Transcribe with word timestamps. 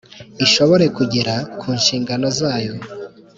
Ishobore 0.45 0.85
kugera 0.97 1.33
ku 1.59 1.67
nshingano 1.79 2.27
zayo 2.39 2.73